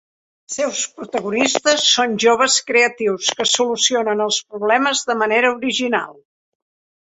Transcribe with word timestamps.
Els 0.45 0.53
seus 0.59 0.79
protagonistes 1.01 1.83
són 1.97 2.15
joves 2.23 2.57
creatius 2.71 3.29
que 3.41 3.47
solucionen 3.53 4.27
els 4.29 4.43
problemes 4.57 5.07
de 5.13 5.21
manera 5.23 5.57
original. 5.63 6.21